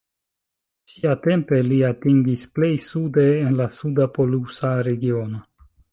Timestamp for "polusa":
4.17-4.73